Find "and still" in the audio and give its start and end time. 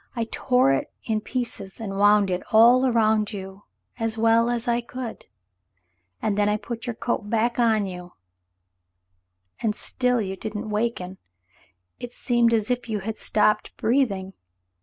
9.61-10.19